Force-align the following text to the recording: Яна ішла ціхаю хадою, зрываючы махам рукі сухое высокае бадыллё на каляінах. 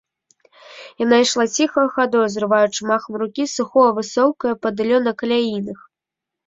Яна 1.03 1.15
ішла 1.25 1.45
ціхаю 1.59 1.87
хадою, 1.97 2.23
зрываючы 2.37 2.81
махам 2.93 3.13
рукі 3.25 3.43
сухое 3.55 3.87
высокае 4.01 4.53
бадыллё 4.67 4.97
на 5.11 5.19
каляінах. 5.23 5.79